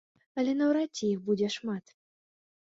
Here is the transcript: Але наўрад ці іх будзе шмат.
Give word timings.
Але 0.43 0.55
наўрад 0.61 0.89
ці 1.01 1.03
іх 1.09 1.19
будзе 1.27 1.51
шмат. 1.57 1.95